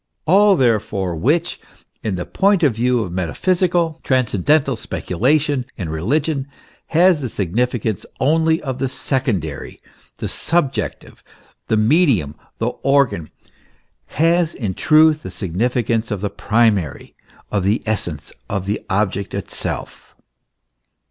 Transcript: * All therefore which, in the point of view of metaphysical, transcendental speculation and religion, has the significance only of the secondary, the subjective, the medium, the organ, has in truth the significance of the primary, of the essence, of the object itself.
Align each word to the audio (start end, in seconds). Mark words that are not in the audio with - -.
* 0.17 0.25
All 0.25 0.55
therefore 0.55 1.15
which, 1.15 1.61
in 2.01 2.15
the 2.15 2.25
point 2.25 2.63
of 2.63 2.73
view 2.73 3.01
of 3.01 3.11
metaphysical, 3.11 3.99
transcendental 4.03 4.75
speculation 4.75 5.65
and 5.77 5.91
religion, 5.91 6.47
has 6.87 7.21
the 7.21 7.29
significance 7.29 8.03
only 8.19 8.59
of 8.63 8.79
the 8.79 8.89
secondary, 8.89 9.79
the 10.17 10.27
subjective, 10.27 11.23
the 11.67 11.77
medium, 11.77 12.35
the 12.57 12.69
organ, 12.69 13.29
has 14.07 14.55
in 14.55 14.73
truth 14.73 15.21
the 15.21 15.29
significance 15.29 16.09
of 16.09 16.21
the 16.21 16.31
primary, 16.31 17.13
of 17.51 17.63
the 17.63 17.83
essence, 17.85 18.31
of 18.49 18.65
the 18.65 18.83
object 18.89 19.35
itself. 19.35 20.15